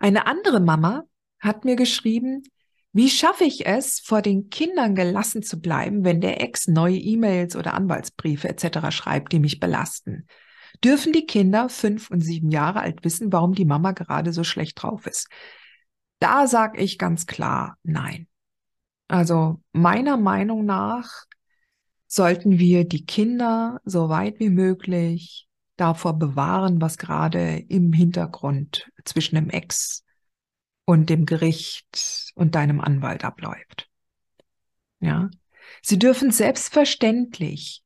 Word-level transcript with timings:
Eine 0.00 0.26
andere 0.26 0.60
Mama 0.60 1.04
hat 1.38 1.64
mir 1.64 1.76
geschrieben, 1.76 2.42
wie 2.92 3.08
schaffe 3.08 3.44
ich 3.44 3.66
es, 3.66 4.00
vor 4.00 4.22
den 4.22 4.50
Kindern 4.50 4.96
gelassen 4.96 5.42
zu 5.44 5.60
bleiben, 5.60 6.04
wenn 6.04 6.20
der 6.20 6.40
Ex 6.40 6.66
neue 6.66 6.96
E-Mails 6.96 7.54
oder 7.54 7.74
Anwaltsbriefe 7.74 8.48
etc. 8.48 8.90
schreibt, 8.90 9.32
die 9.32 9.38
mich 9.38 9.60
belasten? 9.60 10.26
Dürfen 10.82 11.12
die 11.12 11.26
Kinder 11.26 11.68
fünf 11.68 12.10
und 12.10 12.22
sieben 12.22 12.50
Jahre 12.50 12.80
alt 12.80 13.04
wissen, 13.04 13.32
warum 13.32 13.54
die 13.54 13.66
Mama 13.66 13.92
gerade 13.92 14.32
so 14.32 14.42
schlecht 14.42 14.82
drauf 14.82 15.06
ist? 15.06 15.28
Da 16.18 16.46
sage 16.46 16.80
ich 16.80 16.98
ganz 16.98 17.26
klar 17.26 17.76
nein. 17.82 18.26
Also 19.06 19.60
meiner 19.72 20.16
Meinung 20.16 20.64
nach 20.64 21.26
sollten 22.06 22.58
wir 22.58 22.88
die 22.88 23.04
Kinder 23.04 23.80
so 23.84 24.08
weit 24.08 24.40
wie 24.40 24.50
möglich 24.50 25.46
davor 25.80 26.18
bewahren, 26.18 26.80
was 26.80 26.98
gerade 26.98 27.56
im 27.68 27.92
Hintergrund 27.92 28.90
zwischen 29.04 29.36
dem 29.36 29.50
Ex 29.50 30.04
und 30.84 31.08
dem 31.08 31.26
Gericht 31.26 32.32
und 32.34 32.54
deinem 32.54 32.80
Anwalt 32.80 33.24
abläuft. 33.24 33.88
Ja. 35.00 35.30
Sie 35.82 35.98
dürfen 35.98 36.30
selbstverständlich 36.30 37.82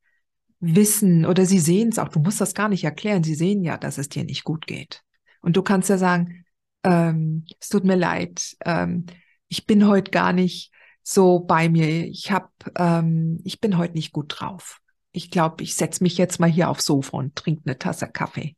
wissen 0.58 1.26
oder 1.26 1.46
sie 1.46 1.58
sehen 1.58 1.90
es 1.90 1.98
auch, 1.98 2.08
du 2.08 2.18
musst 2.18 2.40
das 2.40 2.54
gar 2.54 2.68
nicht 2.68 2.84
erklären, 2.84 3.22
sie 3.22 3.34
sehen 3.34 3.62
ja, 3.62 3.76
dass 3.76 3.98
es 3.98 4.08
dir 4.08 4.24
nicht 4.24 4.44
gut 4.44 4.66
geht. 4.66 5.02
Und 5.42 5.56
du 5.56 5.62
kannst 5.62 5.90
ja 5.90 5.98
sagen, 5.98 6.44
ähm, 6.82 7.44
es 7.60 7.68
tut 7.68 7.84
mir 7.84 7.96
leid, 7.96 8.56
ähm, 8.64 9.06
ich 9.48 9.66
bin 9.66 9.86
heute 9.86 10.10
gar 10.10 10.32
nicht 10.32 10.72
so 11.02 11.40
bei 11.40 11.68
mir, 11.68 12.06
ich 12.06 12.32
hab, 12.32 12.50
ähm, 12.76 13.40
ich 13.44 13.60
bin 13.60 13.76
heute 13.76 13.92
nicht 13.92 14.12
gut 14.12 14.34
drauf 14.40 14.80
ich 15.14 15.30
glaube, 15.30 15.62
ich 15.62 15.76
setze 15.76 16.02
mich 16.02 16.18
jetzt 16.18 16.40
mal 16.40 16.50
hier 16.50 16.68
aufs 16.68 16.84
Sofa 16.84 17.16
und 17.16 17.36
trinke 17.36 17.62
eine 17.64 17.78
Tasse 17.78 18.08
Kaffee. 18.08 18.56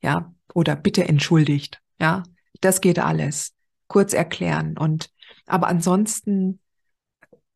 Ja, 0.00 0.34
oder 0.54 0.74
bitte 0.74 1.06
entschuldigt. 1.06 1.82
Ja, 2.00 2.22
das 2.62 2.80
geht 2.80 2.98
alles. 2.98 3.54
Kurz 3.88 4.14
erklären. 4.14 4.78
Und, 4.78 5.10
aber 5.46 5.68
ansonsten 5.68 6.60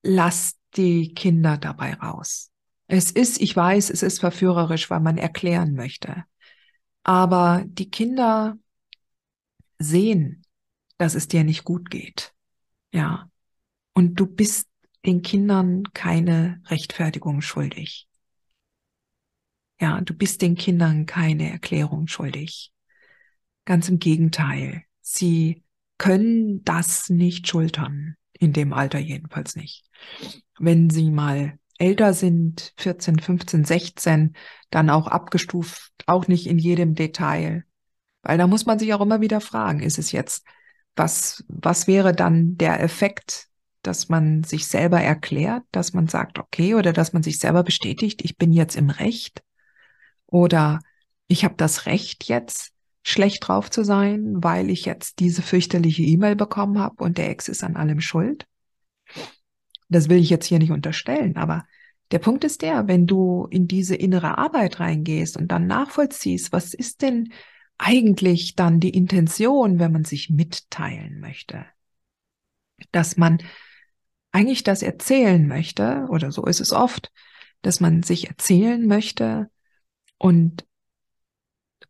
lasst 0.03 0.59
die 0.77 1.15
Kinder 1.15 1.57
dabei 1.57 1.95
raus. 1.95 2.51
Es 2.89 3.11
ist, 3.11 3.41
ich 3.41 3.57
weiß, 3.57 3.89
es 3.89 4.03
ist 4.03 4.21
verführerisch, 4.21 4.91
weil 4.91 5.01
man 5.01 5.17
erklären 5.17 5.73
möchte. 5.73 6.25
Aber 7.05 7.65
die 7.67 7.91
Kinder 7.91 8.59
sehen, 9.79 10.45
dass 10.99 11.15
es 11.15 11.27
dir 11.27 11.43
nicht 11.43 11.65
gut 11.65 11.89
geht. 11.89 12.35
Ja. 12.93 13.31
Und 13.95 14.17
du 14.17 14.27
bist 14.27 14.69
den 15.07 15.23
Kindern 15.23 15.85
keine 15.95 16.63
Rechtfertigung 16.67 17.41
schuldig. 17.41 18.09
Ja, 19.81 20.01
du 20.01 20.15
bist 20.15 20.43
den 20.43 20.55
Kindern 20.55 21.07
keine 21.07 21.51
Erklärung 21.51 22.07
schuldig. 22.07 22.73
Ganz 23.65 23.89
im 23.89 23.99
Gegenteil. 23.99 24.85
Sie 25.01 25.65
können 25.99 26.65
das 26.65 27.09
nicht 27.11 27.49
schultern. 27.49 28.17
In 28.33 28.53
dem 28.53 28.73
Alter 28.73 28.99
jedenfalls 28.99 29.57
nicht. 29.57 29.85
Wenn 30.59 30.91
sie 30.91 31.11
mal 31.11 31.59
älter 31.79 32.15
sind, 32.15 32.73
14, 32.77 33.19
15, 33.19 33.65
16, 33.65 34.37
dann 34.71 34.91
auch 34.91 35.09
abgestuft, 35.09 35.93
auch 36.07 36.29
nicht 36.29 36.47
in 36.47 36.59
jedem 36.59 36.95
Detail. 36.95 37.65
Weil 38.23 38.39
da 38.39 38.47
muss 38.47 38.67
man 38.67 38.79
sich 38.79 38.95
auch 38.95 39.01
immer 39.01 39.21
wieder 39.21 39.41
fragen, 39.41 39.81
ist 39.81 39.99
es 39.99 40.13
jetzt, 40.13 40.45
was, 40.95 41.45
was 41.49 41.87
wäre 41.87 42.15
dann 42.15 42.57
der 42.57 42.81
Effekt, 42.81 43.49
dass 43.83 44.09
man 44.09 44.45
sich 44.45 44.67
selber 44.67 45.01
erklärt, 45.01 45.65
dass 45.73 45.93
man 45.93 46.07
sagt, 46.07 46.39
okay, 46.39 46.75
oder 46.75 46.93
dass 46.93 47.13
man 47.13 47.23
sich 47.23 47.39
selber 47.39 47.65
bestätigt, 47.65 48.23
ich 48.25 48.37
bin 48.37 48.53
jetzt 48.53 48.77
im 48.77 48.91
Recht? 48.91 49.43
Oder 50.33 50.81
ich 51.29 51.45
habe 51.45 51.55
das 51.57 51.85
Recht 51.85 52.25
jetzt 52.25 52.73
schlecht 53.05 53.47
drauf 53.47 53.71
zu 53.71 53.85
sein, 53.85 54.43
weil 54.43 54.71
ich 54.71 54.87
jetzt 54.87 55.21
diese 55.21 55.43
fürchterliche 55.43 56.03
E-Mail 56.03 56.37
bekommen 56.37 56.79
habe 56.79 57.05
und 57.05 57.19
der 57.19 57.29
Ex 57.29 57.49
ist 57.49 57.63
an 57.63 57.77
allem 57.77 58.01
schuld. 58.01 58.47
Das 59.91 60.09
will 60.09 60.19
ich 60.19 60.31
jetzt 60.31 60.47
hier 60.47 60.59
nicht 60.59 60.73
unterstellen, 60.73 61.37
aber 61.37 61.67
der 62.13 62.19
Punkt 62.19 62.45
ist 62.45 62.63
der, 62.63 62.89
wenn 62.89 63.07
du 63.07 63.47
in 63.51 63.69
diese 63.69 63.95
innere 63.95 64.39
Arbeit 64.39 64.81
reingehst 64.81 65.37
und 65.37 65.49
dann 65.49 65.67
nachvollziehst, 65.67 66.51
was 66.51 66.73
ist 66.73 67.03
denn 67.03 67.33
eigentlich 67.77 68.55
dann 68.55 68.81
die 68.81 68.91
Intention, 68.91 69.79
wenn 69.79 69.93
man 69.93 70.05
sich 70.05 70.31
mitteilen 70.31 71.21
möchte? 71.21 71.67
Dass 72.91 73.19
man 73.19 73.43
eigentlich 74.31 74.65
das 74.65 74.83
erzählen 74.83 75.47
möchte, 75.47 76.07
oder 76.09 76.33
so 76.33 76.47
ist 76.47 76.61
es 76.61 76.73
oft, 76.73 77.13
dass 77.61 77.81
man 77.81 78.03
sich 78.03 78.29
erzählen 78.29 78.87
möchte, 78.87 79.51
und 80.23 80.65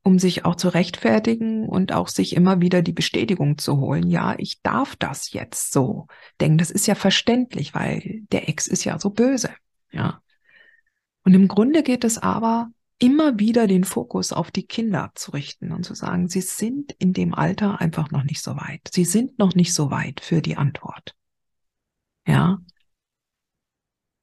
um 0.03 0.19
sich 0.19 0.47
auch 0.47 0.57
zu 0.57 0.71
rechtfertigen 0.71 1.69
und 1.69 1.93
auch 1.93 2.09
sich 2.09 2.35
immer 2.35 2.63
wieder 2.63 2.81
die 2.81 2.95
Bestätigung 2.95 3.59
zu 3.59 3.79
holen, 3.79 4.09
ja, 4.09 4.35
ich 4.39 4.63
darf 4.63 4.97
das 4.97 5.33
jetzt 5.33 5.71
so. 5.71 6.07
Denn 6.41 6.57
das 6.57 6.71
ist 6.71 6.87
ja 6.87 6.95
verständlich, 6.95 7.75
weil 7.75 8.23
der 8.33 8.49
Ex 8.49 8.67
ist 8.67 8.85
ja 8.85 8.99
so 8.99 9.11
böse, 9.11 9.51
ja. 9.93 10.23
Und 11.25 11.35
im 11.35 11.47
Grunde 11.47 11.83
geht 11.83 12.05
es 12.05 12.19
aber 12.19 12.71
immer 12.99 13.39
wieder 13.39 13.67
den 13.67 13.85
Fokus 13.85 14.33
auf 14.33 14.51
die 14.51 14.67
Kinder 14.67 15.13
zu 15.15 15.33
richten 15.33 15.71
und 15.71 15.85
zu 15.85 15.95
sagen, 15.95 16.29
sie 16.29 16.41
sind 16.41 16.93
in 16.99 17.13
dem 17.13 17.35
Alter 17.35 17.83
einfach 17.83 18.11
noch 18.11 18.25
nicht 18.25 18.43
so 18.43 18.57
weit. 18.57 18.81
Sie 18.91 19.05
sind 19.05 19.39
noch 19.39 19.55
nicht 19.55 19.75
so 19.75 19.91
weit 19.91 20.21
für 20.21 20.41
die 20.41 20.57
Antwort. 20.57 21.15
Ja. 22.27 22.59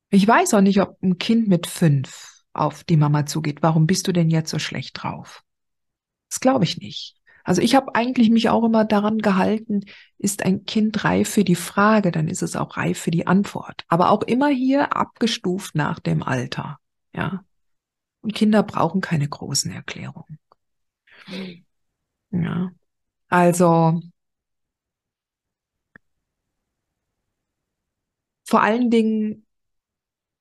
Ich 0.09 0.27
weiß 0.27 0.55
auch 0.55 0.61
nicht, 0.61 0.81
ob 0.81 1.01
ein 1.03 1.19
Kind 1.19 1.47
mit 1.47 1.67
fünf 1.67 2.38
auf 2.53 2.83
die 2.83 2.97
Mama 2.97 3.25
zugeht. 3.25 3.61
Warum 3.61 3.87
bist 3.87 4.07
du 4.07 4.11
denn 4.11 4.29
jetzt 4.29 4.49
so 4.49 4.59
schlecht 4.59 5.01
drauf? 5.01 5.43
Das 6.29 6.39
glaube 6.39 6.63
ich 6.63 6.77
nicht. 6.77 7.15
Also 7.43 7.61
ich 7.61 7.73
habe 7.73 7.95
eigentlich 7.95 8.29
mich 8.29 8.49
auch 8.49 8.63
immer 8.63 8.85
daran 8.85 9.17
gehalten, 9.19 9.81
ist 10.17 10.45
ein 10.45 10.65
Kind 10.65 11.03
reif 11.03 11.29
für 11.29 11.43
die 11.43 11.55
Frage, 11.55 12.11
dann 12.11 12.27
ist 12.27 12.43
es 12.43 12.55
auch 12.55 12.77
reif 12.77 12.99
für 12.99 13.11
die 13.11 13.25
Antwort. 13.27 13.85
Aber 13.88 14.11
auch 14.11 14.21
immer 14.23 14.49
hier 14.49 14.95
abgestuft 14.95 15.73
nach 15.73 15.99
dem 15.99 16.21
Alter. 16.21 16.77
Ja. 17.13 17.43
Und 18.21 18.35
Kinder 18.35 18.61
brauchen 18.61 19.01
keine 19.01 19.27
großen 19.27 19.71
Erklärungen. 19.71 20.38
Ja. 22.31 22.71
Also 23.29 24.01
vor 28.43 28.61
allen 28.61 28.91
Dingen 28.91 29.45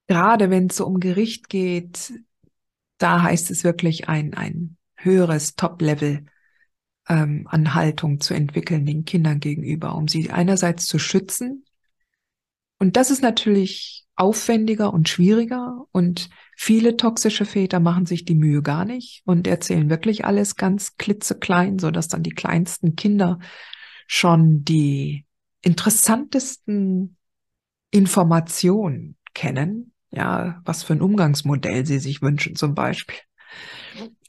gerade 0.08 0.50
wenn 0.50 0.66
es 0.66 0.76
so 0.76 0.86
um 0.86 0.98
Gericht 0.98 1.48
geht, 1.48 2.12
da 2.96 3.22
heißt 3.22 3.50
es 3.50 3.62
wirklich 3.62 4.08
ein, 4.08 4.34
ein 4.34 4.76
höheres 4.96 5.54
Top-Level 5.54 6.24
ähm, 7.08 7.46
an 7.48 7.74
Haltung 7.74 8.20
zu 8.20 8.34
entwickeln 8.34 8.84
den 8.84 9.04
Kindern 9.04 9.38
gegenüber, 9.38 9.94
um 9.94 10.08
sie 10.08 10.30
einerseits 10.30 10.86
zu 10.86 10.98
schützen. 10.98 11.64
Und 12.78 12.96
das 12.96 13.10
ist 13.10 13.22
natürlich 13.22 14.06
aufwendiger 14.16 14.92
und 14.92 15.08
schwieriger 15.08 15.84
und 15.92 16.28
viele 16.56 16.96
toxische 16.96 17.44
Väter 17.44 17.78
machen 17.78 18.06
sich 18.06 18.24
die 18.24 18.34
Mühe 18.34 18.62
gar 18.62 18.84
nicht 18.84 19.22
und 19.26 19.46
erzählen 19.46 19.90
wirklich 19.90 20.24
alles 20.24 20.56
ganz 20.56 20.96
klitzeklein, 20.96 21.78
so 21.78 21.92
dass 21.92 22.08
dann 22.08 22.24
die 22.24 22.30
kleinsten 22.30 22.96
Kinder 22.96 23.38
schon 24.08 24.64
die 24.64 25.24
interessantesten 25.60 27.16
Informationen 27.90 29.16
kennen 29.34 29.92
ja, 30.10 30.60
was 30.64 30.82
für 30.82 30.94
ein 30.94 31.02
Umgangsmodell 31.02 31.86
sie 31.86 31.98
sich 31.98 32.22
wünschen 32.22 32.56
zum 32.56 32.74
Beispiel. 32.74 33.16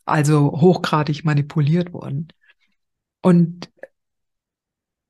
Also 0.06 0.52
hochgradig 0.60 1.24
manipuliert 1.24 1.94
worden. 1.94 2.30
Und, 3.22 3.70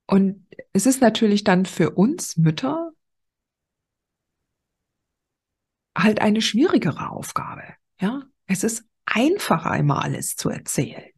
und 0.06 0.46
es 0.74 0.86
ist 0.86 1.02
natürlich 1.02 1.44
dann 1.44 1.66
für 1.66 1.92
uns 1.92 2.38
Mütter 2.38 2.92
halt 5.98 6.22
eine 6.22 6.42
schwierigere 6.42 7.10
Aufgabe. 7.10 7.64
Ja, 8.00 8.24
es 8.46 8.64
ist 8.64 8.84
einfacher, 9.06 9.76
immer 9.76 10.04
alles 10.04 10.36
zu 10.36 10.50
erzählen 10.50 11.10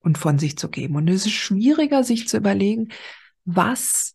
und 0.00 0.18
von 0.18 0.38
sich 0.38 0.56
zu 0.56 0.68
geben. 0.68 0.96
Und 0.96 1.08
es 1.08 1.26
ist 1.26 1.32
schwieriger, 1.32 2.04
sich 2.04 2.28
zu 2.28 2.36
überlegen, 2.36 2.88
was 3.44 4.14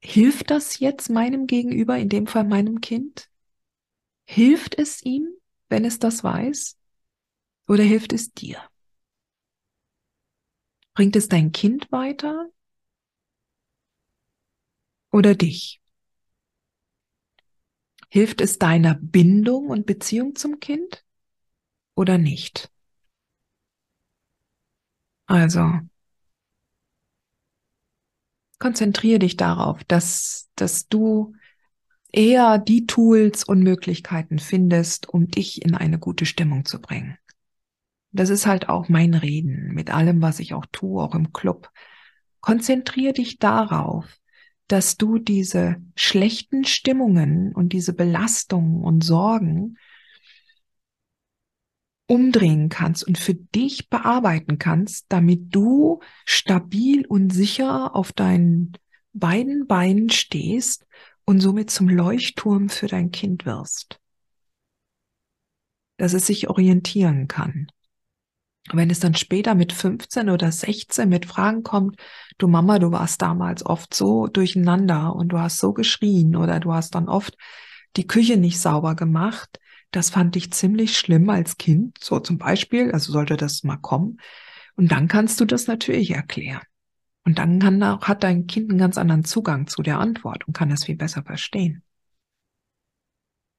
hilft 0.00 0.50
das 0.50 0.78
jetzt 0.78 1.10
meinem 1.10 1.46
Gegenüber, 1.46 1.98
in 1.98 2.08
dem 2.08 2.26
Fall 2.26 2.44
meinem 2.44 2.80
Kind? 2.80 3.28
Hilft 4.26 4.76
es 4.78 5.02
ihm, 5.02 5.28
wenn 5.68 5.84
es 5.84 5.98
das 5.98 6.22
weiß? 6.22 6.76
Oder 7.68 7.84
hilft 7.84 8.12
es 8.12 8.32
dir? 8.32 8.58
Bringt 10.94 11.14
es 11.14 11.28
dein 11.28 11.52
Kind 11.52 11.92
weiter? 11.92 12.48
Oder 15.12 15.34
dich? 15.34 15.80
Hilft 18.08 18.40
es 18.40 18.58
deiner 18.58 18.94
Bindung 18.94 19.68
und 19.68 19.84
Beziehung 19.84 20.36
zum 20.36 20.58
Kind? 20.58 21.04
Oder 21.94 22.16
nicht? 22.16 22.70
Also, 25.28 25.60
konzentriere 28.58 29.18
dich 29.18 29.36
darauf, 29.36 29.84
dass, 29.84 30.48
dass 30.56 30.88
du 30.88 31.34
eher 32.14 32.58
die 32.58 32.86
Tools 32.86 33.44
und 33.44 33.62
Möglichkeiten 33.62 34.38
findest, 34.38 35.08
um 35.08 35.28
dich 35.28 35.62
in 35.62 35.74
eine 35.74 35.98
gute 35.98 36.26
Stimmung 36.26 36.64
zu 36.64 36.80
bringen. 36.80 37.18
Das 38.12 38.30
ist 38.30 38.46
halt 38.46 38.68
auch 38.68 38.88
mein 38.88 39.14
Reden 39.14 39.74
mit 39.74 39.90
allem, 39.90 40.22
was 40.22 40.38
ich 40.38 40.54
auch 40.54 40.66
tue, 40.70 41.02
auch 41.02 41.14
im 41.14 41.32
Club. 41.32 41.70
Konzentriere 42.40 43.14
dich 43.14 43.38
darauf, 43.38 44.06
dass 44.68 44.96
du 44.96 45.18
diese 45.18 45.76
schlechten 45.96 46.64
Stimmungen 46.64 47.52
und 47.52 47.72
diese 47.72 47.92
Belastungen 47.92 48.84
und 48.84 49.02
Sorgen 49.02 49.76
umdrehen 52.06 52.68
kannst 52.68 53.06
und 53.06 53.18
für 53.18 53.34
dich 53.34 53.88
bearbeiten 53.88 54.58
kannst, 54.58 55.06
damit 55.08 55.54
du 55.54 56.00
stabil 56.24 57.06
und 57.06 57.30
sicher 57.30 57.96
auf 57.96 58.12
deinen 58.12 58.74
beiden 59.12 59.66
Beinen 59.66 60.10
stehst 60.10 60.86
und 61.24 61.40
somit 61.40 61.70
zum 61.70 61.88
Leuchtturm 61.88 62.68
für 62.68 62.86
dein 62.86 63.10
Kind 63.10 63.46
wirst. 63.46 63.98
Dass 65.96 66.12
es 66.12 66.26
sich 66.26 66.48
orientieren 66.48 67.28
kann. 67.28 67.68
Wenn 68.72 68.90
es 68.90 69.00
dann 69.00 69.14
später 69.14 69.54
mit 69.54 69.72
15 69.72 70.30
oder 70.30 70.50
16 70.50 71.08
mit 71.08 71.26
Fragen 71.26 71.62
kommt, 71.62 71.96
du 72.38 72.48
Mama, 72.48 72.78
du 72.78 72.90
warst 72.92 73.20
damals 73.20 73.64
oft 73.64 73.92
so 73.92 74.26
durcheinander 74.26 75.14
und 75.14 75.28
du 75.28 75.38
hast 75.38 75.58
so 75.58 75.74
geschrien 75.74 76.34
oder 76.34 76.60
du 76.60 76.72
hast 76.72 76.94
dann 76.94 77.08
oft 77.08 77.36
die 77.96 78.06
Küche 78.06 78.38
nicht 78.38 78.58
sauber 78.58 78.94
gemacht, 78.96 79.60
das 79.90 80.10
fand 80.10 80.34
ich 80.34 80.52
ziemlich 80.52 80.98
schlimm 80.98 81.28
als 81.30 81.56
Kind, 81.56 81.98
so 82.02 82.18
zum 82.18 82.38
Beispiel, 82.38 82.90
also 82.90 83.12
sollte 83.12 83.36
das 83.36 83.62
mal 83.62 83.76
kommen. 83.76 84.18
Und 84.76 84.90
dann 84.90 85.06
kannst 85.08 85.40
du 85.40 85.44
das 85.44 85.68
natürlich 85.68 86.10
erklären. 86.10 86.62
Und 87.24 87.38
dann 87.38 87.58
kann 87.58 87.82
auch, 87.82 88.02
hat 88.02 88.22
dein 88.22 88.46
Kind 88.46 88.70
einen 88.70 88.78
ganz 88.78 88.98
anderen 88.98 89.24
Zugang 89.24 89.66
zu 89.66 89.82
der 89.82 89.98
Antwort 89.98 90.46
und 90.46 90.52
kann 90.54 90.70
es 90.70 90.84
viel 90.84 90.96
besser 90.96 91.22
verstehen. 91.22 91.82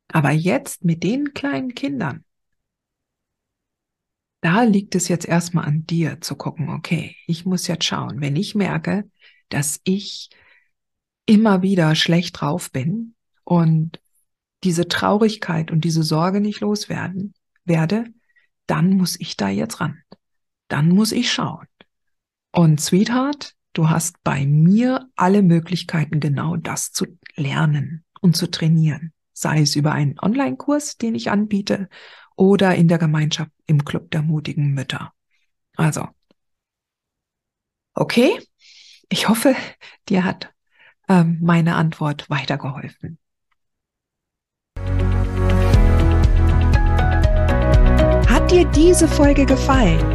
Aber 0.10 0.32
jetzt 0.32 0.86
mit 0.86 1.04
den 1.04 1.34
kleinen 1.34 1.74
Kindern, 1.74 2.24
da 4.42 4.62
liegt 4.62 4.94
es 4.94 5.08
jetzt 5.08 5.28
erstmal 5.28 5.66
an 5.66 5.88
dir 5.88 6.22
zu 6.22 6.36
gucken, 6.36 6.70
okay, 6.70 7.16
ich 7.26 7.46
muss 7.46 7.66
jetzt 7.66 7.86
schauen, 7.86 8.22
wenn 8.22 8.36
ich 8.36 8.54
merke, 8.54 9.10
dass 9.50 9.82
ich 9.84 10.30
immer 11.26 11.64
wieder 11.64 11.96
schlecht 11.96 12.40
drauf 12.40 12.72
bin 12.72 13.16
und 13.44 14.00
diese 14.64 14.88
Traurigkeit 14.88 15.72
und 15.72 15.84
diese 15.84 16.04
Sorge 16.04 16.42
nicht 16.42 16.60
loswerden 16.60 17.34
werde, 17.64 18.06
dann 18.68 18.92
muss 18.92 19.20
ich 19.20 19.36
da 19.36 19.50
jetzt 19.50 19.80
ran. 19.80 20.02
Dann 20.68 20.90
muss 20.90 21.12
ich 21.12 21.32
schauen. 21.32 21.66
Und 22.56 22.80
Sweetheart, 22.80 23.54
du 23.74 23.90
hast 23.90 24.24
bei 24.24 24.46
mir 24.46 25.10
alle 25.18 25.42
Möglichkeiten, 25.42 26.22
genau 26.22 26.56
das 26.56 26.94
zu 26.94 27.06
lernen 27.36 28.06
und 28.22 28.38
zu 28.38 28.50
trainieren. 28.50 29.12
Sei 29.34 29.60
es 29.60 29.76
über 29.76 29.92
einen 29.92 30.18
Online-Kurs, 30.22 30.96
den 30.96 31.16
ich 31.16 31.30
anbiete, 31.30 31.90
oder 32.38 32.74
in 32.76 32.88
der 32.88 32.98
Gemeinschaft 32.98 33.52
im 33.68 33.84
Club 33.84 34.10
der 34.12 34.22
mutigen 34.22 34.74
Mütter. 34.74 35.12
Also, 35.76 36.08
okay, 37.94 38.40
ich 39.10 39.28
hoffe, 39.28 39.54
dir 40.08 40.24
hat 40.24 40.54
ähm, 41.10 41.40
meine 41.42 41.76
Antwort 41.76 42.30
weitergeholfen. 42.30 43.18
Hat 48.30 48.50
dir 48.50 48.64
diese 48.74 49.10
Folge 49.10 49.46
gefallen? 49.46 50.15